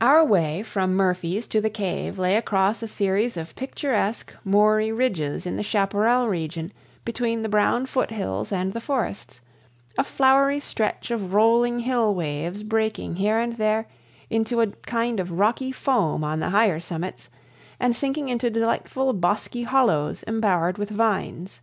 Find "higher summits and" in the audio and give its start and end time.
16.50-17.96